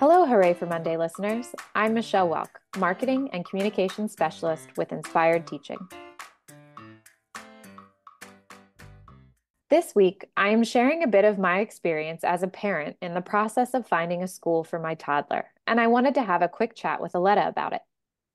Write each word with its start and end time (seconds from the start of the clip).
Hello, 0.00 0.24
Hooray 0.24 0.54
for 0.54 0.64
Monday 0.64 0.96
listeners. 0.96 1.54
I'm 1.74 1.92
Michelle 1.92 2.26
Welk, 2.26 2.48
Marketing 2.78 3.28
and 3.34 3.44
Communications 3.44 4.12
Specialist 4.12 4.74
with 4.78 4.92
Inspired 4.92 5.46
Teaching. 5.46 5.76
This 9.68 9.94
week, 9.94 10.24
I 10.38 10.48
am 10.48 10.64
sharing 10.64 11.02
a 11.02 11.06
bit 11.06 11.26
of 11.26 11.38
my 11.38 11.60
experience 11.60 12.24
as 12.24 12.42
a 12.42 12.48
parent 12.48 12.96
in 13.02 13.12
the 13.12 13.20
process 13.20 13.74
of 13.74 13.86
finding 13.86 14.22
a 14.22 14.26
school 14.26 14.64
for 14.64 14.78
my 14.78 14.94
toddler, 14.94 15.44
and 15.66 15.78
I 15.78 15.88
wanted 15.88 16.14
to 16.14 16.22
have 16.22 16.40
a 16.40 16.48
quick 16.48 16.74
chat 16.74 17.02
with 17.02 17.14
Aletta 17.14 17.46
about 17.46 17.74
it. 17.74 17.82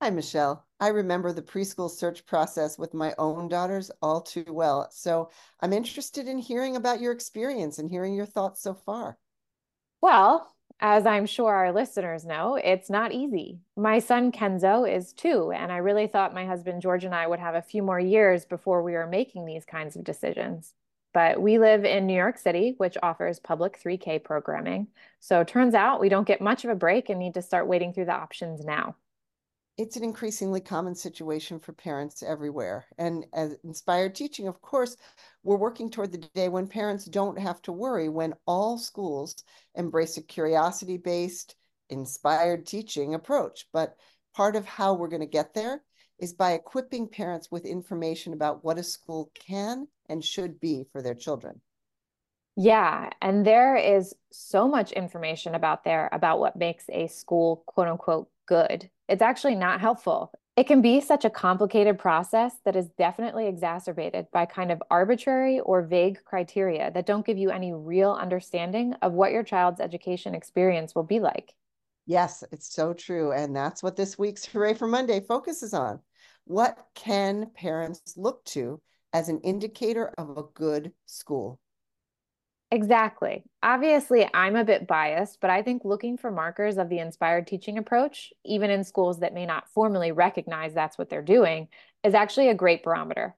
Hi, 0.00 0.10
Michelle. 0.10 0.64
I 0.78 0.90
remember 0.90 1.32
the 1.32 1.42
preschool 1.42 1.90
search 1.90 2.24
process 2.26 2.78
with 2.78 2.94
my 2.94 3.12
own 3.18 3.48
daughters 3.48 3.90
all 4.00 4.20
too 4.20 4.44
well. 4.46 4.86
So 4.92 5.30
I'm 5.58 5.72
interested 5.72 6.28
in 6.28 6.38
hearing 6.38 6.76
about 6.76 7.00
your 7.00 7.10
experience 7.10 7.80
and 7.80 7.90
hearing 7.90 8.14
your 8.14 8.24
thoughts 8.24 8.62
so 8.62 8.72
far. 8.72 9.18
Well, 10.00 10.52
as 10.80 11.06
I'm 11.06 11.26
sure 11.26 11.54
our 11.54 11.72
listeners 11.72 12.24
know, 12.24 12.56
it's 12.56 12.90
not 12.90 13.12
easy. 13.12 13.60
My 13.76 13.98
son 13.98 14.30
Kenzo 14.30 14.90
is 14.90 15.12
two, 15.12 15.50
and 15.52 15.72
I 15.72 15.78
really 15.78 16.06
thought 16.06 16.34
my 16.34 16.44
husband 16.44 16.82
George 16.82 17.04
and 17.04 17.14
I 17.14 17.26
would 17.26 17.38
have 17.38 17.54
a 17.54 17.62
few 17.62 17.82
more 17.82 18.00
years 18.00 18.44
before 18.44 18.82
we 18.82 18.92
were 18.92 19.06
making 19.06 19.46
these 19.46 19.64
kinds 19.64 19.96
of 19.96 20.04
decisions. 20.04 20.74
But 21.14 21.40
we 21.40 21.58
live 21.58 21.86
in 21.86 22.06
New 22.06 22.14
York 22.14 22.36
City, 22.36 22.74
which 22.76 22.98
offers 23.02 23.40
public 23.40 23.80
3K 23.82 24.22
programming. 24.22 24.88
So 25.20 25.44
turns 25.44 25.74
out 25.74 26.00
we 26.00 26.10
don't 26.10 26.26
get 26.26 26.42
much 26.42 26.64
of 26.64 26.70
a 26.70 26.74
break 26.74 27.08
and 27.08 27.18
need 27.18 27.34
to 27.34 27.42
start 27.42 27.66
wading 27.66 27.94
through 27.94 28.04
the 28.04 28.12
options 28.12 28.62
now 28.62 28.96
it's 29.78 29.96
an 29.96 30.04
increasingly 30.04 30.60
common 30.60 30.94
situation 30.94 31.58
for 31.58 31.72
parents 31.72 32.22
everywhere. 32.22 32.86
And 32.98 33.26
as 33.34 33.56
inspired 33.62 34.14
teaching, 34.14 34.48
of 34.48 34.62
course, 34.62 34.96
we're 35.42 35.56
working 35.56 35.90
toward 35.90 36.12
the 36.12 36.26
day 36.34 36.48
when 36.48 36.66
parents 36.66 37.04
don't 37.04 37.38
have 37.38 37.60
to 37.62 37.72
worry 37.72 38.08
when 38.08 38.34
all 38.46 38.78
schools 38.78 39.44
embrace 39.74 40.16
a 40.16 40.22
curiosity 40.22 40.96
based, 40.96 41.56
inspired 41.90 42.66
teaching 42.66 43.14
approach. 43.14 43.68
But 43.72 43.96
part 44.34 44.56
of 44.56 44.64
how 44.64 44.94
we're 44.94 45.08
going 45.08 45.20
to 45.20 45.26
get 45.26 45.52
there 45.52 45.82
is 46.18 46.32
by 46.32 46.52
equipping 46.52 47.08
parents 47.08 47.50
with 47.50 47.66
information 47.66 48.32
about 48.32 48.64
what 48.64 48.78
a 48.78 48.82
school 48.82 49.30
can 49.34 49.86
and 50.08 50.24
should 50.24 50.58
be 50.58 50.86
for 50.90 51.02
their 51.02 51.14
children. 51.14 51.60
Yeah, 52.56 53.10
and 53.20 53.46
there 53.46 53.76
is 53.76 54.14
so 54.32 54.66
much 54.66 54.92
information 54.92 55.54
about 55.54 55.84
there 55.84 56.08
about 56.10 56.38
what 56.38 56.56
makes 56.56 56.84
a 56.88 57.06
school 57.08 57.62
quote 57.66 57.88
unquote 57.88 58.30
good. 58.46 58.88
It's 59.08 59.22
actually 59.22 59.54
not 59.54 59.80
helpful. 59.80 60.32
It 60.56 60.66
can 60.66 60.80
be 60.80 61.00
such 61.00 61.24
a 61.24 61.30
complicated 61.30 61.98
process 61.98 62.54
that 62.64 62.76
is 62.76 62.88
definitely 62.98 63.46
exacerbated 63.46 64.26
by 64.32 64.46
kind 64.46 64.72
of 64.72 64.82
arbitrary 64.90 65.60
or 65.60 65.82
vague 65.82 66.18
criteria 66.24 66.90
that 66.92 67.06
don't 67.06 67.26
give 67.26 67.36
you 67.36 67.50
any 67.50 67.72
real 67.74 68.12
understanding 68.12 68.94
of 69.02 69.12
what 69.12 69.32
your 69.32 69.42
child's 69.42 69.80
education 69.80 70.34
experience 70.34 70.94
will 70.94 71.02
be 71.02 71.20
like. 71.20 71.54
Yes, 72.06 72.42
it's 72.52 72.72
so 72.72 72.94
true. 72.94 73.32
And 73.32 73.54
that's 73.54 73.82
what 73.82 73.96
this 73.96 74.18
week's 74.18 74.46
Hooray 74.46 74.74
for 74.74 74.86
Monday 74.86 75.20
focuses 75.20 75.74
on. 75.74 76.00
What 76.44 76.78
can 76.94 77.50
parents 77.54 78.14
look 78.16 78.44
to 78.46 78.80
as 79.12 79.28
an 79.28 79.40
indicator 79.40 80.12
of 80.16 80.38
a 80.38 80.44
good 80.54 80.92
school? 81.04 81.60
Exactly. 82.72 83.44
Obviously, 83.62 84.28
I'm 84.34 84.56
a 84.56 84.64
bit 84.64 84.88
biased, 84.88 85.40
but 85.40 85.50
I 85.50 85.62
think 85.62 85.84
looking 85.84 86.16
for 86.16 86.32
markers 86.32 86.78
of 86.78 86.88
the 86.88 86.98
inspired 86.98 87.46
teaching 87.46 87.78
approach, 87.78 88.32
even 88.44 88.70
in 88.70 88.82
schools 88.82 89.20
that 89.20 89.34
may 89.34 89.46
not 89.46 89.68
formally 89.70 90.10
recognize 90.10 90.74
that's 90.74 90.98
what 90.98 91.08
they're 91.08 91.22
doing, 91.22 91.68
is 92.02 92.14
actually 92.14 92.48
a 92.48 92.54
great 92.54 92.82
barometer. 92.82 93.36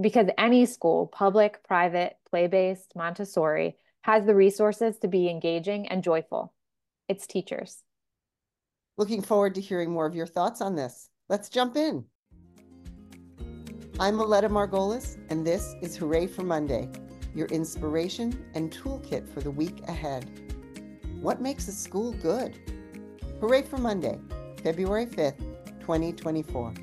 Because 0.00 0.28
any 0.38 0.64
school, 0.64 1.06
public, 1.06 1.62
private, 1.62 2.16
play 2.30 2.46
based, 2.46 2.92
Montessori, 2.96 3.76
has 4.02 4.24
the 4.24 4.34
resources 4.34 4.98
to 4.98 5.08
be 5.08 5.28
engaging 5.28 5.86
and 5.88 6.02
joyful. 6.02 6.54
It's 7.06 7.26
teachers. 7.26 7.82
Looking 8.96 9.20
forward 9.20 9.56
to 9.56 9.60
hearing 9.60 9.90
more 9.90 10.06
of 10.06 10.14
your 10.14 10.26
thoughts 10.26 10.62
on 10.62 10.74
this. 10.74 11.10
Let's 11.28 11.50
jump 11.50 11.76
in. 11.76 12.06
I'm 13.98 14.18
Aletta 14.18 14.48
Margolis, 14.48 15.18
and 15.28 15.46
this 15.46 15.74
is 15.82 15.96
Hooray 15.96 16.26
for 16.26 16.42
Monday 16.42 16.88
your 17.34 17.46
inspiration 17.48 18.44
and 18.54 18.70
toolkit 18.70 19.28
for 19.28 19.40
the 19.40 19.50
week 19.50 19.80
ahead. 19.88 20.30
What 21.20 21.40
makes 21.40 21.68
a 21.68 21.72
school 21.72 22.12
good? 22.12 22.58
Hooray 23.40 23.62
for 23.62 23.78
Monday, 23.78 24.18
February 24.62 25.06
5th, 25.06 25.38
2024. 25.80 26.74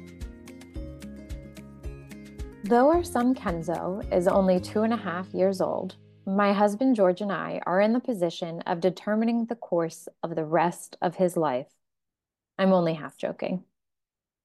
Though 2.64 2.90
our 2.90 3.04
son 3.04 3.34
Kenzo 3.34 4.04
is 4.14 4.28
only 4.28 4.60
two 4.60 4.82
and 4.82 4.94
a 4.94 4.98
half 4.98 5.34
years 5.34 5.62
old, 5.62 5.96
my 6.26 6.52
husband 6.52 6.98
George 6.98 7.22
and 7.22 7.32
I 7.32 7.62
are 7.66 7.80
in 7.80 7.94
the 7.94 8.02
position 8.02 8.62
of 8.62 8.82
determining 8.82 9.46
the 9.46 9.56
course 9.56 10.10
of 10.22 10.36
the 10.36 10.44
rest 10.44 10.98
of 11.02 11.16
his 11.16 11.38
life. 11.38 11.70
I'm 12.60 12.74
only 12.74 12.96
half 12.96 13.18
joking. 13.18 13.64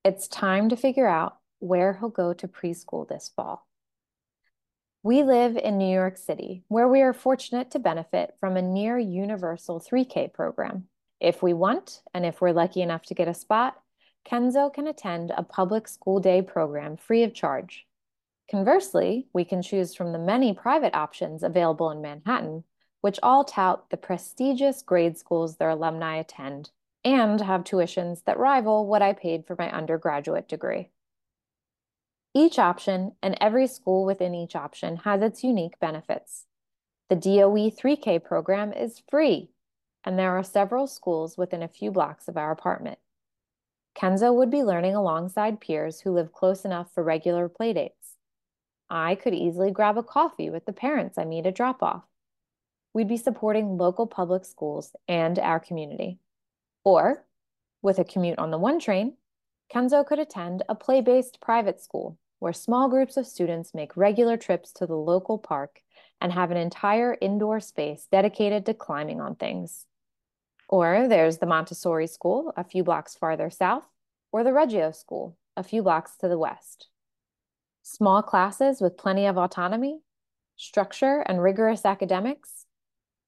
It's 0.04 0.28
time 0.28 0.68
to 0.68 0.76
figure 0.76 1.08
out 1.08 1.38
where 1.58 1.94
he'll 1.94 2.08
go 2.08 2.32
to 2.34 2.46
preschool 2.46 3.08
this 3.08 3.32
fall. 3.34 3.66
We 5.04 5.24
live 5.24 5.56
in 5.56 5.78
New 5.78 5.92
York 5.92 6.16
City, 6.16 6.62
where 6.68 6.86
we 6.86 7.00
are 7.00 7.12
fortunate 7.12 7.72
to 7.72 7.80
benefit 7.80 8.36
from 8.38 8.56
a 8.56 8.62
near 8.62 8.96
universal 8.96 9.80
3K 9.80 10.32
program. 10.32 10.84
If 11.18 11.42
we 11.42 11.52
want, 11.54 12.02
and 12.14 12.24
if 12.24 12.40
we're 12.40 12.52
lucky 12.52 12.82
enough 12.82 13.02
to 13.06 13.14
get 13.14 13.26
a 13.26 13.34
spot, 13.34 13.82
Kenzo 14.24 14.72
can 14.72 14.86
attend 14.86 15.32
a 15.32 15.42
public 15.42 15.88
school 15.88 16.20
day 16.20 16.40
program 16.40 16.96
free 16.96 17.24
of 17.24 17.34
charge. 17.34 17.84
Conversely, 18.48 19.26
we 19.32 19.44
can 19.44 19.60
choose 19.60 19.92
from 19.92 20.12
the 20.12 20.20
many 20.20 20.54
private 20.54 20.94
options 20.94 21.42
available 21.42 21.90
in 21.90 22.00
Manhattan, 22.00 22.62
which 23.00 23.18
all 23.24 23.42
tout 23.42 23.90
the 23.90 23.96
prestigious 23.96 24.82
grade 24.82 25.18
schools 25.18 25.56
their 25.56 25.70
alumni 25.70 26.14
attend 26.14 26.70
and 27.04 27.40
have 27.40 27.64
tuitions 27.64 28.22
that 28.22 28.38
rival 28.38 28.86
what 28.86 29.02
I 29.02 29.14
paid 29.14 29.48
for 29.48 29.56
my 29.58 29.68
undergraduate 29.68 30.46
degree. 30.46 30.91
Each 32.34 32.58
option 32.58 33.12
and 33.22 33.36
every 33.42 33.66
school 33.66 34.06
within 34.06 34.34
each 34.34 34.56
option 34.56 34.96
has 34.98 35.20
its 35.20 35.44
unique 35.44 35.78
benefits. 35.78 36.46
The 37.10 37.16
DOE 37.16 37.70
3K 37.70 38.24
program 38.24 38.72
is 38.72 39.02
free, 39.10 39.50
and 40.02 40.18
there 40.18 40.30
are 40.30 40.42
several 40.42 40.86
schools 40.86 41.36
within 41.36 41.62
a 41.62 41.68
few 41.68 41.90
blocks 41.90 42.28
of 42.28 42.38
our 42.38 42.50
apartment. 42.50 42.98
Kenzo 43.94 44.34
would 44.34 44.50
be 44.50 44.62
learning 44.62 44.94
alongside 44.94 45.60
peers 45.60 46.00
who 46.00 46.12
live 46.12 46.32
close 46.32 46.64
enough 46.64 46.90
for 46.94 47.04
regular 47.04 47.50
playdates. 47.50 48.16
I 48.88 49.14
could 49.14 49.34
easily 49.34 49.70
grab 49.70 49.98
a 49.98 50.02
coffee 50.02 50.48
with 50.48 50.64
the 50.64 50.72
parents 50.72 51.18
I 51.18 51.26
meet 51.26 51.44
at 51.44 51.54
drop 51.54 51.82
off. 51.82 52.04
We'd 52.94 53.08
be 53.08 53.18
supporting 53.18 53.76
local 53.76 54.06
public 54.06 54.46
schools 54.46 54.96
and 55.06 55.38
our 55.38 55.60
community. 55.60 56.18
Or, 56.82 57.26
with 57.82 57.98
a 57.98 58.04
commute 58.04 58.38
on 58.38 58.50
the 58.50 58.58
one 58.58 58.80
train, 58.80 59.18
Kenzo 59.70 60.06
could 60.06 60.18
attend 60.18 60.62
a 60.66 60.74
play 60.74 61.02
based 61.02 61.38
private 61.42 61.78
school 61.78 62.18
where 62.42 62.52
small 62.52 62.88
groups 62.88 63.16
of 63.16 63.24
students 63.24 63.72
make 63.72 63.96
regular 63.96 64.36
trips 64.36 64.72
to 64.72 64.84
the 64.84 64.96
local 64.96 65.38
park 65.38 65.80
and 66.20 66.32
have 66.32 66.50
an 66.50 66.56
entire 66.56 67.16
indoor 67.20 67.60
space 67.60 68.08
dedicated 68.10 68.66
to 68.66 68.74
climbing 68.74 69.20
on 69.20 69.36
things. 69.36 69.86
Or 70.68 71.06
there's 71.06 71.38
the 71.38 71.46
Montessori 71.46 72.08
School 72.08 72.52
a 72.56 72.64
few 72.64 72.82
blocks 72.82 73.14
farther 73.14 73.48
south, 73.48 73.84
or 74.32 74.42
the 74.42 74.52
Reggio 74.52 74.90
School 74.90 75.36
a 75.56 75.62
few 75.62 75.84
blocks 75.84 76.16
to 76.16 76.26
the 76.26 76.36
west. 76.36 76.88
Small 77.84 78.24
classes 78.24 78.80
with 78.80 78.96
plenty 78.96 79.24
of 79.26 79.38
autonomy, 79.38 80.00
structure, 80.56 81.20
and 81.20 81.40
rigorous 81.40 81.84
academics. 81.84 82.66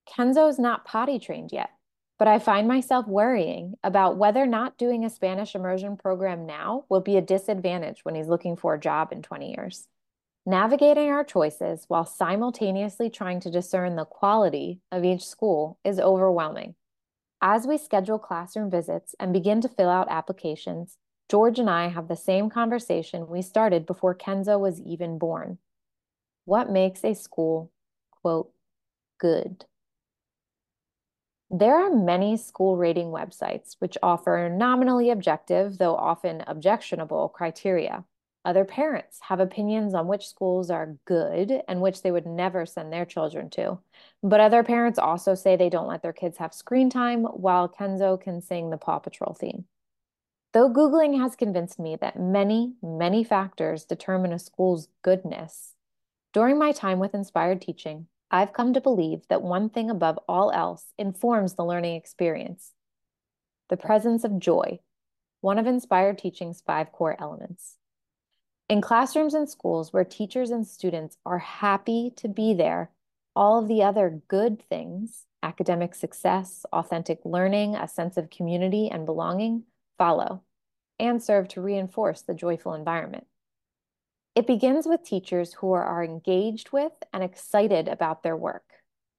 Kenzo 0.09 0.51
is 0.51 0.59
not 0.59 0.85
potty 0.85 1.21
trained 1.21 1.53
yet, 1.53 1.71
but 2.19 2.29
I 2.29 2.39
find 2.39 2.69
myself 2.69 3.07
worrying 3.09 3.75
about 3.83 4.17
whether 4.17 4.47
not 4.47 4.79
doing 4.79 5.05
a 5.05 5.11
Spanish 5.11 5.55
immersion 5.55 5.97
program 5.97 6.47
now 6.47 6.85
will 6.89 7.01
be 7.01 7.17
a 7.17 7.23
disadvantage 7.23 8.05
when 8.05 8.15
he's 8.15 8.29
looking 8.29 8.57
for 8.57 8.75
a 8.75 8.81
job 8.81 9.13
in 9.13 9.23
20 9.23 9.55
years. 9.55 9.89
Navigating 10.47 11.11
our 11.11 11.25
choices 11.25 11.87
while 11.89 12.05
simultaneously 12.05 13.09
trying 13.09 13.41
to 13.41 13.51
discern 13.51 13.97
the 13.97 14.05
quality 14.05 14.81
of 14.93 15.05
each 15.05 15.25
school 15.25 15.79
is 15.85 15.99
overwhelming. 15.99 16.75
As 17.41 17.67
we 17.67 17.79
schedule 17.79 18.19
classroom 18.19 18.71
visits 18.71 19.15
and 19.19 19.33
begin 19.33 19.61
to 19.63 19.69
fill 19.69 19.89
out 19.89 20.11
applications, 20.11 20.99
George 21.31 21.59
and 21.59 21.71
I 21.71 21.89
have 21.89 22.09
the 22.09 22.17
same 22.17 22.51
conversation 22.51 23.29
we 23.29 23.43
started 23.43 23.87
before 23.87 24.15
Kenzo 24.15 24.61
was 24.61 24.81
even 24.83 25.19
born. 25.19 25.59
What 26.45 26.71
makes 26.71 27.03
a 27.05 27.15
school, 27.15 27.73
quote, 28.11 28.53
good? 29.19 29.65
There 31.57 31.77
are 31.77 31.89
many 31.89 32.37
school 32.37 32.77
rating 32.77 33.13
websites 33.13 33.77
which 33.79 33.97
offer 34.03 34.51
nominally 34.53 35.11
objective, 35.11 35.79
though 35.79 35.95
often 35.95 36.43
objectionable, 36.49 37.29
criteria. 37.29 38.03
Other 38.45 38.65
parents 38.65 39.21
have 39.29 39.39
opinions 39.39 39.95
on 39.95 40.09
which 40.09 40.27
schools 40.27 40.69
are 40.69 40.97
good 41.05 41.63
and 41.69 41.81
which 41.81 42.03
they 42.03 42.11
would 42.11 42.27
never 42.27 42.67
send 42.67 42.93
their 42.93 43.05
children 43.05 43.51
to. 43.51 43.79
But 44.21 44.41
other 44.41 44.65
parents 44.65 44.99
also 44.99 45.37
say 45.37 45.55
they 45.55 45.71
don't 45.71 45.87
let 45.87 46.03
their 46.03 46.13
kids 46.13 46.39
have 46.39 46.53
screen 46.53 46.91
time 46.91 47.23
while 47.23 47.69
Kenzo 47.69 48.21
can 48.21 48.41
sing 48.41 48.71
the 48.71 48.77
Paw 48.77 48.99
Patrol 48.99 49.33
theme. 49.33 49.67
Though 50.55 50.69
Googling 50.69 51.21
has 51.21 51.37
convinced 51.37 51.79
me 51.79 51.95
that 52.01 52.19
many, 52.19 52.75
many 52.83 53.23
factors 53.23 53.85
determine 53.85 54.33
a 54.33 54.41
school's 54.41 54.89
goodness, 55.03 55.75
during 56.33 56.59
my 56.59 56.73
time 56.73 56.99
with 56.99 57.15
Inspired 57.15 57.61
Teaching, 57.61 58.09
I've 58.35 58.53
come 58.53 58.73
to 58.75 58.81
believe 58.81 59.29
that 59.29 59.43
one 59.43 59.71
thing 59.71 59.89
above 59.89 60.19
all 60.27 60.51
else 60.51 60.87
informs 60.99 61.55
the 61.55 61.65
learning 61.65 61.95
experience 61.95 62.73
the 63.69 63.77
presence 63.77 64.25
of 64.25 64.41
joy, 64.41 64.81
one 65.41 65.57
of 65.57 65.69
inspired 65.69 66.19
teaching's 66.19 66.61
five 66.61 66.91
core 66.91 67.17
elements. 67.21 67.77
In 68.69 68.81
classrooms 68.81 69.35
and 69.35 69.49
schools 69.49 69.93
where 69.93 70.03
teachers 70.03 70.51
and 70.51 70.67
students 70.67 71.17
are 71.25 71.39
happy 71.39 72.13
to 72.17 72.27
be 72.27 72.55
there, 72.55 72.91
all 73.37 73.63
of 73.63 73.69
the 73.69 73.85
other 73.85 74.21
good 74.27 74.61
things 74.69 75.27
academic 75.45 75.95
success, 75.95 76.67
authentic 76.73 77.21
learning, 77.25 77.77
a 77.77 77.87
sense 77.87 78.17
of 78.17 78.31
community 78.31 78.91
and 78.91 79.07
belonging 79.07 79.63
follow 79.97 80.43
and 80.99 81.23
serve 81.23 81.47
to 81.47 81.61
reinforce 81.61 82.23
the 82.23 82.35
joyful 82.35 82.75
environment. 82.75 83.29
It 84.35 84.49
begins 84.49 84.87
with 84.87 85.05
teachers 85.05 85.55
who 85.55 85.73
are 85.73 86.03
engaged 86.03 86.73
with 86.73 86.93
and 87.13 87.23
excited 87.23 87.87
about 87.87 88.25
their 88.25 88.37
work. 88.37 88.65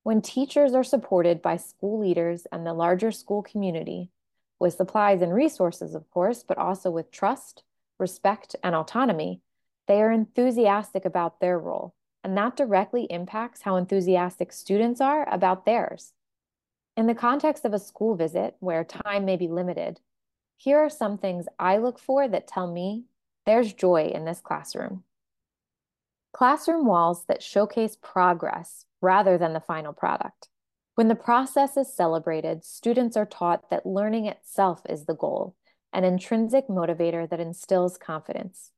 When 0.03 0.21
teachers 0.21 0.73
are 0.73 0.83
supported 0.83 1.41
by 1.41 1.55
school 1.55 1.99
leaders 1.99 2.45
and 2.51 2.65
the 2.65 2.73
larger 2.73 3.11
school 3.11 3.41
community, 3.41 4.11
with 4.59 4.73
supplies 4.73 5.21
and 5.21 5.33
resources, 5.33 5.95
of 5.95 6.09
course, 6.11 6.43
but 6.43 6.57
also 6.57 6.91
with 6.91 7.11
trust, 7.11 7.63
respect, 7.97 8.57
and 8.61 8.75
autonomy, 8.75 9.41
they 9.87 10.01
are 10.01 10.11
enthusiastic 10.11 11.05
about 11.05 11.39
their 11.39 11.57
role, 11.57 11.95
and 12.23 12.37
that 12.37 12.57
directly 12.57 13.05
impacts 13.05 13.61
how 13.61 13.77
enthusiastic 13.77 14.51
students 14.51 14.99
are 14.99 15.27
about 15.33 15.65
theirs. 15.65 16.11
In 16.97 17.07
the 17.07 17.15
context 17.15 17.63
of 17.63 17.73
a 17.73 17.79
school 17.79 18.15
visit 18.15 18.55
where 18.59 18.83
time 18.83 19.23
may 19.23 19.37
be 19.37 19.47
limited, 19.47 20.01
here 20.57 20.79
are 20.79 20.89
some 20.89 21.17
things 21.17 21.45
I 21.57 21.77
look 21.77 21.99
for 21.99 22.27
that 22.27 22.47
tell 22.47 22.69
me 22.69 23.05
there's 23.45 23.73
joy 23.73 24.11
in 24.13 24.25
this 24.25 24.41
classroom. 24.41 25.03
Classroom 26.33 26.85
walls 26.85 27.25
that 27.27 27.41
showcase 27.43 27.97
progress 28.01 28.85
rather 29.01 29.37
than 29.37 29.53
the 29.53 29.59
final 29.59 29.93
product. 29.93 30.49
When 30.95 31.07
the 31.07 31.15
process 31.15 31.77
is 31.77 31.93
celebrated, 31.93 32.63
students 32.63 33.17
are 33.17 33.25
taught 33.25 33.69
that 33.69 33.85
learning 33.85 34.27
itself 34.27 34.81
is 34.89 35.05
the 35.05 35.13
goal, 35.13 35.55
an 35.93 36.03
intrinsic 36.03 36.67
motivator 36.67 37.29
that 37.29 37.39
instills 37.39 37.97
confidence. 37.97 38.71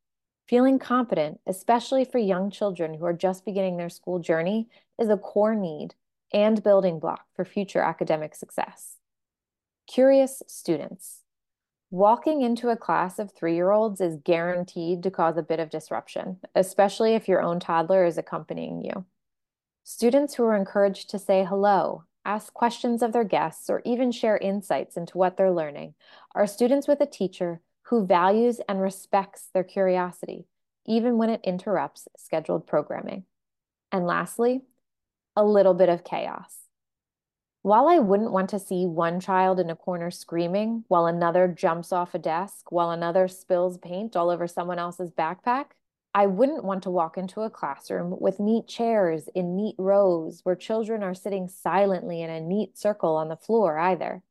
Feeling 0.48 0.80
confident, 0.80 1.40
especially 1.46 2.06
for 2.06 2.20
young 2.20 2.50
children 2.50 2.94
who 2.94 3.06
are 3.06 3.14
just 3.14 3.46
beginning 3.46 3.78
their 3.78 3.90
school 3.90 4.20
journey, 4.20 4.68
is 5.00 5.10
a 5.10 5.18
core 5.18 5.56
need 5.56 5.94
and 6.34 6.64
building 6.64 7.00
block 7.00 7.26
for 7.36 7.46
future 7.46 7.82
academic 7.82 8.34
success. 8.34 8.98
Curious 9.88 10.42
students. 10.48 11.22
Walking 11.90 12.42
into 12.42 12.68
a 12.68 12.76
class 12.76 13.18
of 13.18 13.32
three 13.32 13.56
year 13.56 13.72
olds 13.72 14.02
is 14.02 14.20
guaranteed 14.22 15.04
to 15.04 15.12
cause 15.12 15.38
a 15.38 15.42
bit 15.42 15.62
of 15.62 15.70
disruption, 15.70 16.38
especially 16.54 17.14
if 17.16 17.30
your 17.30 17.42
own 17.42 17.62
toddler 17.62 18.04
is 18.04 18.18
accompanying 18.18 18.84
you. 18.84 19.06
Students 19.86 20.34
who 20.34 20.44
are 20.44 20.56
encouraged 20.58 21.10
to 21.12 21.20
say 21.20 21.46
hello, 21.46 22.04
ask 22.26 22.54
questions 22.54 23.02
of 23.02 23.14
their 23.14 23.24
guests, 23.24 23.70
or 23.70 23.82
even 23.86 24.12
share 24.12 24.38
insights 24.38 24.98
into 24.98 25.18
what 25.18 25.38
they're 25.38 25.50
learning 25.50 25.94
are 26.36 26.46
students 26.46 26.90
with 26.90 27.00
a 27.00 27.06
teacher 27.06 27.62
who 27.84 28.06
values 28.06 28.60
and 28.68 28.82
respects 28.82 29.48
their 29.54 29.64
curiosity, 29.64 30.46
even 30.86 31.18
when 31.18 31.30
it 31.30 31.40
interrupts 31.46 32.10
scheduled 32.18 32.68
programming. 32.68 33.24
And 33.94 34.06
lastly, 34.06 34.64
a 35.38 35.46
little 35.46 35.74
bit 35.74 35.88
of 35.88 36.04
chaos. 36.04 36.67
While 37.68 37.90
I 37.90 38.00
wouldn't 38.00 38.32
want 38.32 38.50
to 38.52 38.60
see 38.60 38.86
one 38.86 39.20
child 39.20 39.60
in 39.60 39.70
a 39.70 39.76
corner 39.76 40.10
screaming 40.10 40.86
while 40.88 41.06
another 41.06 41.50
jumps 41.50 41.92
off 41.92 42.16
a 42.16 42.18
desk, 42.18 42.72
while 42.72 42.92
another 42.92 43.28
spills 43.28 43.78
paint 43.78 44.16
all 44.16 44.30
over 44.30 44.48
someone 44.48 44.80
else's 44.80 45.12
backpack, 45.12 45.72
I 46.16 46.28
wouldn't 46.28 46.64
want 46.64 46.84
to 46.84 46.90
walk 46.90 47.18
into 47.18 47.42
a 47.42 47.50
classroom 47.50 48.16
with 48.22 48.40
neat 48.40 48.70
chairs 48.70 49.28
in 49.36 49.58
neat 49.58 49.76
rows 49.78 50.40
where 50.46 50.56
children 50.56 51.04
are 51.04 51.14
sitting 51.14 51.50
silently 51.50 52.22
in 52.22 52.30
a 52.30 52.40
neat 52.40 52.78
circle 52.78 53.18
on 53.18 53.28
the 53.28 53.36
floor 53.36 53.78
either. 53.78 54.24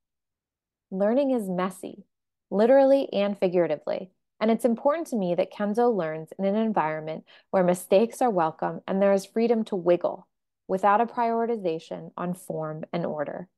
Learning 0.90 1.30
is 1.30 1.46
messy, 1.46 2.06
literally 2.50 3.06
and 3.12 3.38
figuratively, 3.38 4.12
and 4.40 4.50
it's 4.50 4.64
important 4.64 5.08
to 5.08 5.16
me 5.16 5.34
that 5.34 5.52
Kenzo 5.52 5.94
learns 5.94 6.30
in 6.38 6.46
an 6.46 6.56
environment 6.56 7.26
where 7.50 7.62
mistakes 7.62 8.22
are 8.22 8.30
welcome 8.30 8.80
and 8.88 9.02
there 9.02 9.12
is 9.12 9.26
freedom 9.26 9.62
to 9.64 9.76
wiggle 9.76 10.26
without 10.68 11.00
a 11.00 11.06
prioritization 11.06 12.10
on 12.16 12.34
form 12.34 12.84
and 12.92 13.04
order. 13.04 13.48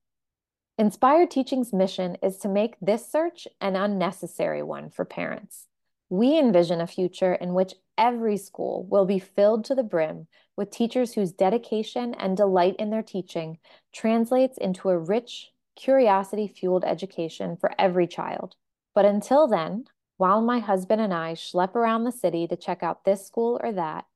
Inspired 0.78 1.31
Teaching's 1.31 1.72
mission 1.72 2.16
is 2.22 2.38
to 2.38 2.49
make 2.49 2.76
this 2.81 3.10
search 3.10 3.49
an 3.60 3.75
unnecessary 3.75 4.62
one 4.62 4.90
for 4.90 5.05
parents. 5.05 5.66
We 6.08 6.38
envision 6.38 6.81
a 6.81 6.87
future 6.87 7.34
in 7.34 7.52
which 7.52 7.75
every 7.99 8.37
school 8.37 8.87
will 8.88 9.05
be 9.05 9.19
filled 9.19 9.64
to 9.66 9.75
the 9.75 9.82
brim 9.82 10.28
with 10.56 10.70
teachers 10.70 11.14
whose 11.14 11.32
dedication 11.32 12.14
and 12.14 12.37
delight 12.37 12.76
in 12.78 12.90
their 12.90 13.02
teaching 13.02 13.58
translates 13.93 14.56
into 14.56 14.88
a 14.88 14.99
rich, 14.99 15.50
curiosity 15.76 16.46
fueled 16.46 16.84
education 16.84 17.56
for 17.56 17.72
every 17.78 18.06
child. 18.06 18.55
But 18.94 19.05
until 19.05 19.49
then, 19.49 19.84
while 20.16 20.40
my 20.40 20.60
husband 20.60 21.00
and 21.00 21.12
I 21.12 21.34
schlep 21.34 21.75
around 21.75 22.05
the 22.05 22.12
city 22.12 22.46
to 22.49 22.56
check 22.56 22.82
out 22.82 23.05
this 23.05 23.26
school 23.26 23.60
or 23.62 23.72
that, 23.72 24.06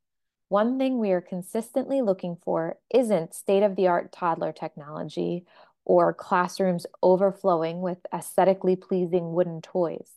one 0.53 0.77
thing 0.77 0.99
we 0.99 1.13
are 1.13 1.23
consistently 1.23 2.03
looking 2.03 2.37
for 2.45 2.77
isn't 2.95 3.35
state 3.35 3.63
of 3.63 3.75
the 3.75 3.87
art 3.87 4.13
toddler 4.13 4.53
technology 4.53 5.47
or 5.87 6.13
classrooms 6.13 6.85
overflowing 7.03 7.81
with 7.81 7.97
aesthetically 8.13 8.77
pleasing 8.77 9.33
wooden 9.33 9.63
toys. 9.63 10.11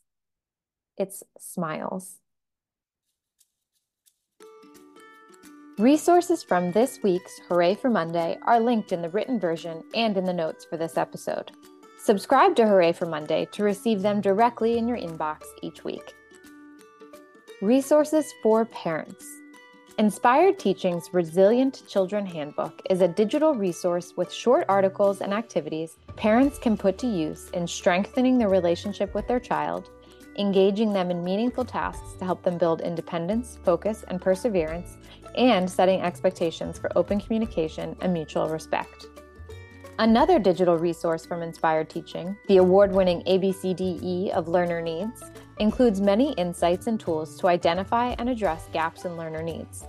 It's 0.98 1.22
smiles. 1.38 2.16
Resources 5.78 6.42
from 6.42 6.70
this 6.72 6.98
week's 7.02 7.40
Hooray 7.48 7.74
for 7.74 7.88
Monday 7.88 8.36
are 8.42 8.60
linked 8.60 8.92
in 8.92 9.00
the 9.00 9.08
written 9.08 9.40
version 9.40 9.82
and 9.94 10.18
in 10.18 10.24
the 10.24 10.34
notes 10.34 10.66
for 10.66 10.76
this 10.76 10.98
episode. 10.98 11.50
Subscribe 12.04 12.54
to 12.56 12.66
Hooray 12.66 12.92
for 12.92 13.06
Monday 13.06 13.48
to 13.52 13.62
receive 13.64 14.02
them 14.02 14.20
directly 14.20 14.76
in 14.76 14.86
your 14.86 14.98
inbox 14.98 15.44
each 15.62 15.82
week. 15.82 16.12
Resources 17.62 18.30
for 18.42 18.66
parents. 18.66 19.24
Inspired 19.98 20.58
Teaching's 20.58 21.08
Resilient 21.14 21.82
Children 21.88 22.26
Handbook 22.26 22.82
is 22.90 23.00
a 23.00 23.08
digital 23.08 23.54
resource 23.54 24.12
with 24.14 24.30
short 24.30 24.66
articles 24.68 25.22
and 25.22 25.32
activities 25.32 25.96
parents 26.16 26.58
can 26.58 26.76
put 26.76 26.98
to 26.98 27.06
use 27.06 27.48
in 27.54 27.66
strengthening 27.66 28.36
their 28.36 28.50
relationship 28.50 29.14
with 29.14 29.26
their 29.26 29.40
child, 29.40 29.88
engaging 30.38 30.92
them 30.92 31.10
in 31.10 31.24
meaningful 31.24 31.64
tasks 31.64 32.12
to 32.18 32.26
help 32.26 32.42
them 32.42 32.58
build 32.58 32.82
independence, 32.82 33.58
focus, 33.64 34.04
and 34.08 34.20
perseverance, 34.20 34.98
and 35.34 35.70
setting 35.70 36.02
expectations 36.02 36.78
for 36.78 36.92
open 36.94 37.18
communication 37.18 37.96
and 38.02 38.12
mutual 38.12 38.50
respect. 38.50 39.06
Another 39.98 40.38
digital 40.38 40.76
resource 40.76 41.24
from 41.24 41.40
Inspired 41.40 41.88
Teaching, 41.88 42.36
the 42.48 42.58
award 42.58 42.92
winning 42.92 43.22
ABCDE 43.22 44.28
of 44.32 44.46
Learner 44.46 44.82
Needs, 44.82 45.22
includes 45.58 46.00
many 46.00 46.32
insights 46.34 46.86
and 46.86 47.00
tools 47.00 47.38
to 47.38 47.48
identify 47.48 48.14
and 48.18 48.28
address 48.28 48.68
gaps 48.72 49.04
in 49.04 49.16
learner 49.16 49.42
needs. 49.42 49.84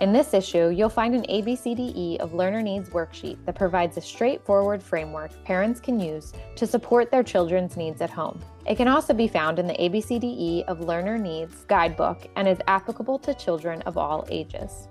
In 0.00 0.14
this 0.14 0.32
issue, 0.32 0.70
you'll 0.70 0.88
find 0.88 1.14
an 1.14 1.24
ABCDE 1.24 2.20
of 2.20 2.32
Learner 2.32 2.62
Needs 2.62 2.88
worksheet 2.88 3.36
that 3.44 3.54
provides 3.54 3.98
a 3.98 4.00
straightforward 4.00 4.82
framework 4.82 5.30
parents 5.44 5.78
can 5.78 6.00
use 6.00 6.32
to 6.56 6.66
support 6.66 7.10
their 7.10 7.22
children's 7.22 7.76
needs 7.76 8.00
at 8.00 8.08
home. 8.08 8.40
It 8.66 8.76
can 8.76 8.88
also 8.88 9.12
be 9.12 9.28
found 9.28 9.58
in 9.58 9.66
the 9.66 9.74
ABCDE 9.74 10.64
of 10.64 10.80
Learner 10.80 11.18
Needs 11.18 11.64
guidebook 11.64 12.26
and 12.36 12.48
is 12.48 12.58
applicable 12.66 13.18
to 13.18 13.34
children 13.34 13.82
of 13.82 13.98
all 13.98 14.26
ages. 14.30 14.88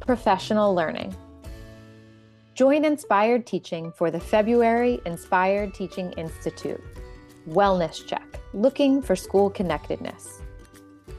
Professional 0.00 0.74
learning. 0.74 1.14
Join 2.54 2.86
Inspired 2.86 3.46
Teaching 3.46 3.92
for 3.92 4.10
the 4.10 4.20
February 4.20 4.98
Inspired 5.04 5.74
Teaching 5.74 6.12
Institute. 6.12 6.82
Wellness 7.48 8.06
Check, 8.06 8.40
looking 8.54 9.02
for 9.02 9.16
school 9.16 9.50
connectedness. 9.50 10.42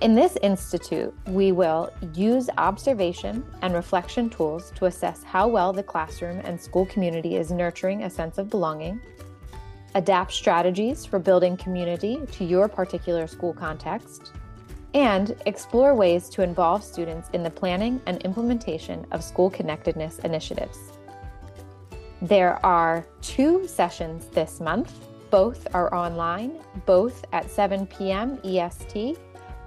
In 0.01 0.15
this 0.15 0.37
institute, 0.41 1.13
we 1.27 1.51
will 1.51 1.91
use 2.13 2.49
observation 2.57 3.45
and 3.61 3.73
reflection 3.73 4.29
tools 4.29 4.71
to 4.75 4.85
assess 4.85 5.23
how 5.23 5.47
well 5.47 5.73
the 5.73 5.83
classroom 5.83 6.39
and 6.45 6.59
school 6.59 6.85
community 6.85 7.35
is 7.35 7.51
nurturing 7.51 8.03
a 8.03 8.09
sense 8.09 8.37
of 8.37 8.49
belonging, 8.49 9.01
adapt 9.95 10.31
strategies 10.31 11.05
for 11.05 11.19
building 11.19 11.55
community 11.55 12.19
to 12.31 12.43
your 12.43 12.67
particular 12.67 13.27
school 13.27 13.53
context, 13.53 14.31
and 14.93 15.35
explore 15.45 15.95
ways 15.95 16.29
to 16.29 16.43
involve 16.43 16.83
students 16.83 17.29
in 17.33 17.43
the 17.43 17.49
planning 17.49 18.01
and 18.05 18.21
implementation 18.23 19.05
of 19.11 19.23
school 19.23 19.49
connectedness 19.49 20.19
initiatives. 20.19 20.77
There 22.21 22.63
are 22.65 23.05
two 23.21 23.67
sessions 23.67 24.27
this 24.27 24.59
month 24.59 24.93
both 25.33 25.65
are 25.73 25.91
online, 25.95 26.59
both 26.85 27.25
at 27.33 27.49
7 27.49 27.87
p.m. 27.87 28.37
EST, 28.43 29.17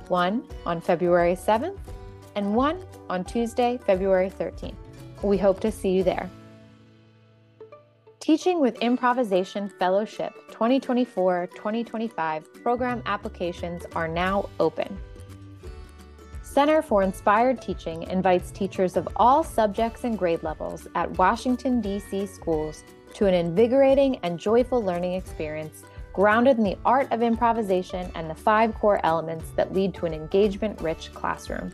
one 0.07 0.47
on 0.65 0.81
February 0.81 1.35
7th 1.35 1.77
and 2.37 2.55
one 2.55 2.81
on 3.11 3.25
Tuesday, 3.25 3.77
February 3.85 4.31
13th. 4.31 4.77
We 5.23 5.37
hope 5.37 5.59
to 5.59 5.73
see 5.73 5.89
you 5.89 6.05
there. 6.05 6.31
Teaching 8.21 8.61
with 8.61 8.79
Improvisation 8.81 9.69
Fellowship 9.69 10.35
2024 10.53 11.49
2025 11.57 12.63
program 12.63 13.03
applications 13.05 13.87
are 13.97 14.07
now 14.07 14.49
open. 14.61 14.97
Center 16.57 16.81
for 16.81 17.03
Inspired 17.03 17.61
Teaching 17.61 18.05
invites 18.05 18.51
teachers 18.51 18.97
of 18.97 19.07
all 19.17 19.45
subjects 19.45 20.05
and 20.05 20.19
grade 20.19 20.43
levels 20.43 20.89
at 20.95 21.11
Washington, 21.19 21.83
D.C. 21.83 22.25
schools 22.25 22.83
to 23.13 23.27
an 23.27 23.35
invigorating 23.35 24.17
and 24.23 24.39
joyful 24.39 24.83
learning 24.83 25.13
experience 25.13 25.83
grounded 26.15 26.57
in 26.57 26.65
the 26.65 26.79
art 26.83 27.13
of 27.13 27.21
improvisation 27.21 28.11
and 28.15 28.31
the 28.31 28.35
five 28.35 28.75
core 28.75 29.05
elements 29.05 29.51
that 29.51 29.75
lead 29.75 29.93
to 29.97 30.07
an 30.07 30.15
engagement 30.15 30.81
rich 30.81 31.13
classroom. 31.13 31.71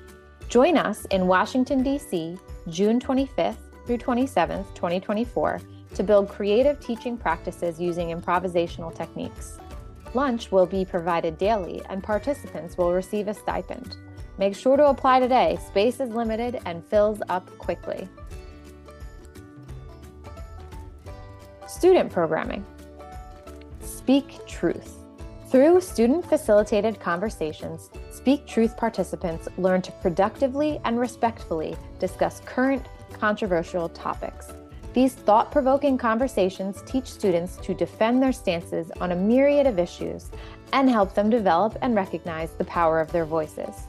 Join 0.48 0.76
us 0.76 1.04
in 1.12 1.28
Washington, 1.28 1.84
D.C., 1.84 2.36
June 2.68 2.98
25th 2.98 3.54
through 3.86 3.98
27th, 3.98 4.66
2024, 4.74 5.60
to 5.94 6.02
build 6.02 6.28
creative 6.28 6.80
teaching 6.80 7.16
practices 7.16 7.80
using 7.80 8.08
improvisational 8.08 8.92
techniques. 8.92 9.60
Lunch 10.14 10.50
will 10.50 10.66
be 10.66 10.84
provided 10.84 11.38
daily, 11.38 11.82
and 11.88 12.02
participants 12.02 12.76
will 12.76 12.92
receive 12.92 13.28
a 13.28 13.34
stipend. 13.34 13.96
Make 14.38 14.56
sure 14.56 14.76
to 14.76 14.88
apply 14.88 15.20
today. 15.20 15.58
Space 15.66 16.00
is 16.00 16.10
limited 16.10 16.60
and 16.64 16.84
fills 16.86 17.20
up 17.28 17.46
quickly. 17.58 18.08
Student 21.66 22.10
programming. 22.10 22.64
Speak 23.80 24.44
Truth. 24.46 24.98
Through 25.48 25.82
student 25.82 26.24
facilitated 26.26 26.98
conversations, 26.98 27.90
Speak 28.10 28.46
Truth 28.46 28.76
participants 28.76 29.48
learn 29.58 29.82
to 29.82 29.92
productively 29.92 30.80
and 30.84 30.98
respectfully 30.98 31.76
discuss 31.98 32.40
current 32.46 32.86
controversial 33.12 33.90
topics. 33.90 34.52
These 34.94 35.14
thought 35.14 35.50
provoking 35.50 35.96
conversations 35.98 36.82
teach 36.86 37.06
students 37.06 37.56
to 37.58 37.74
defend 37.74 38.22
their 38.22 38.32
stances 38.32 38.90
on 39.00 39.12
a 39.12 39.16
myriad 39.16 39.66
of 39.66 39.78
issues 39.78 40.30
and 40.72 40.88
help 40.88 41.14
them 41.14 41.30
develop 41.30 41.76
and 41.82 41.94
recognize 41.94 42.52
the 42.52 42.64
power 42.64 43.00
of 43.00 43.12
their 43.12 43.24
voices. 43.24 43.86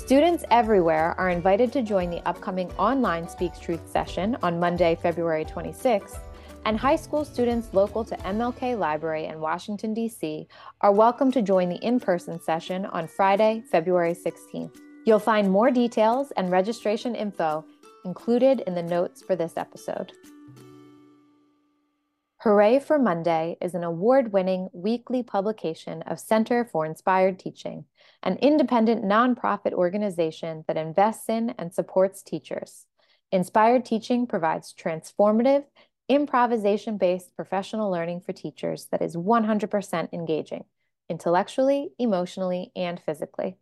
Students 0.00 0.44
everywhere 0.50 1.14
are 1.18 1.28
invited 1.28 1.72
to 1.74 1.82
join 1.82 2.08
the 2.10 2.26
upcoming 2.26 2.72
online 2.72 3.28
Speaks 3.28 3.60
Truth 3.60 3.86
session 3.88 4.36
on 4.42 4.58
Monday, 4.58 4.98
February 5.00 5.44
26th, 5.44 6.18
and 6.64 6.76
high 6.76 6.96
school 6.96 7.22
students 7.22 7.68
local 7.74 8.02
to 8.06 8.16
MLK 8.16 8.76
Library 8.76 9.26
in 9.26 9.40
Washington, 9.40 9.92
D.C. 9.92 10.48
are 10.80 10.90
welcome 10.90 11.30
to 11.30 11.42
join 11.42 11.68
the 11.68 11.76
in 11.76 12.00
person 12.00 12.40
session 12.40 12.86
on 12.86 13.06
Friday, 13.06 13.62
February 13.70 14.14
16th. 14.14 14.74
You'll 15.04 15.18
find 15.20 15.48
more 15.48 15.70
details 15.70 16.32
and 16.32 16.50
registration 16.50 17.14
info 17.14 17.64
included 18.04 18.60
in 18.66 18.74
the 18.74 18.82
notes 18.82 19.22
for 19.22 19.36
this 19.36 19.52
episode. 19.58 20.12
Hooray 22.42 22.78
for 22.78 22.98
Monday 22.98 23.58
is 23.60 23.74
an 23.74 23.84
award 23.84 24.32
winning 24.32 24.70
weekly 24.72 25.22
publication 25.22 26.00
of 26.00 26.18
Center 26.18 26.64
for 26.64 26.86
Inspired 26.86 27.38
Teaching, 27.38 27.84
an 28.22 28.38
independent 28.40 29.04
nonprofit 29.04 29.74
organization 29.74 30.64
that 30.66 30.78
invests 30.78 31.28
in 31.28 31.50
and 31.58 31.74
supports 31.74 32.22
teachers. 32.22 32.86
Inspired 33.30 33.84
Teaching 33.84 34.26
provides 34.26 34.72
transformative, 34.72 35.64
improvisation 36.08 36.96
based 36.96 37.36
professional 37.36 37.90
learning 37.90 38.22
for 38.22 38.32
teachers 38.32 38.86
that 38.90 39.02
is 39.02 39.16
100% 39.16 40.08
engaging, 40.14 40.64
intellectually, 41.10 41.90
emotionally, 41.98 42.72
and 42.74 42.98
physically. 43.04 43.58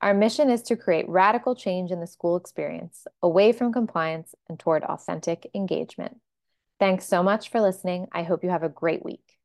Our 0.00 0.14
mission 0.14 0.48
is 0.48 0.62
to 0.62 0.76
create 0.76 1.06
radical 1.10 1.54
change 1.54 1.90
in 1.90 2.00
the 2.00 2.06
school 2.06 2.36
experience, 2.36 3.06
away 3.22 3.52
from 3.52 3.70
compliance 3.70 4.34
and 4.48 4.58
toward 4.58 4.82
authentic 4.82 5.50
engagement. 5.54 6.16
Thanks 6.80 7.06
so 7.06 7.22
much 7.22 7.50
for 7.50 7.60
listening. 7.60 8.08
I 8.12 8.22
hope 8.24 8.42
you 8.42 8.50
have 8.50 8.62
a 8.64 8.68
great 8.68 9.04
week. 9.04 9.37